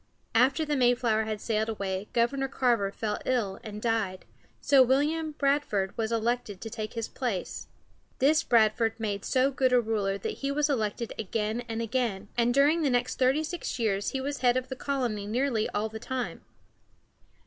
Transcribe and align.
After 0.33 0.65
the 0.65 0.75
Mayflower 0.75 1.25
had 1.25 1.39
sailed 1.39 1.69
away 1.69 2.07
Governor 2.11 2.47
Carver 2.47 2.91
fell 2.91 3.19
ill 3.23 3.59
and 3.63 3.79
died, 3.83 4.25
so 4.59 4.81
William 4.81 5.33
Bradford 5.33 5.95
was 5.95 6.11
elected 6.11 6.59
to 6.59 6.71
take 6.71 6.93
his 6.93 7.07
place. 7.07 7.67
This 8.17 8.41
Bradford 8.41 8.99
made 8.99 9.23
so 9.23 9.51
good 9.51 9.71
a 9.71 9.79
ruler 9.79 10.17
that 10.17 10.37
he 10.39 10.49
was 10.51 10.71
elected 10.71 11.13
again 11.19 11.61
and 11.69 11.83
again, 11.83 12.29
and 12.35 12.51
during 12.51 12.81
the 12.81 12.89
next 12.89 13.19
thirty 13.19 13.43
six 13.43 13.77
years 13.77 14.09
he 14.09 14.19
was 14.19 14.39
head 14.39 14.57
of 14.57 14.69
the 14.69 14.75
colony 14.75 15.27
nearly 15.27 15.69
all 15.69 15.87
the 15.87 15.99
time. 15.99 16.41